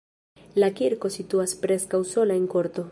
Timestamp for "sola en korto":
2.17-2.79